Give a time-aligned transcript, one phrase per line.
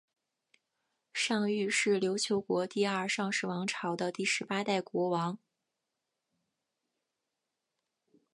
[1.13, 5.37] 尚育是琉球国第二尚氏王朝的第十八代国王。